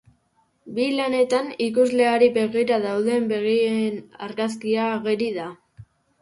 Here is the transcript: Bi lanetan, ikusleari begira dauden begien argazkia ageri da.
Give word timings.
Bi 0.77 0.85
lanetan, 0.93 1.51
ikusleari 1.65 2.29
begira 2.37 2.79
dauden 2.87 3.29
begien 3.33 4.01
argazkia 4.29 4.89
ageri 4.95 5.29
da. 5.39 5.47